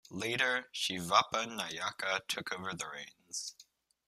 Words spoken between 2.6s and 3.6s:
the reins.